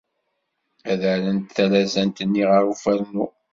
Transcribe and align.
Ad 0.91 1.01
rrent 1.17 1.53
talazant-nni 1.55 2.43
ɣer 2.51 2.63
ufarnu. 2.71 3.25